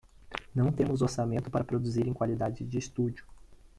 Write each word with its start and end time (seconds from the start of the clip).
Não 0.55 0.71
temos 0.71 1.03
orçamento 1.03 1.51
para 1.51 1.63
produzir 1.63 2.07
em 2.07 2.11
qualidade 2.13 2.65
de 2.65 2.75
estúdio. 2.79 3.23